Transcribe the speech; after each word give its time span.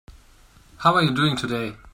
How 0.77 0.95
are 0.95 1.03
you 1.03 1.13
doing 1.13 1.37
today? 1.37 1.75